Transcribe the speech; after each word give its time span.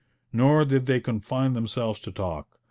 Nor 0.33 0.65
did 0.65 0.87
they 0.87 0.99
confine 0.99 1.53
themselves 1.53 1.99
to 1.99 2.11
talk. 2.11 2.57